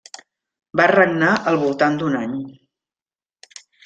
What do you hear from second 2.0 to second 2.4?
any.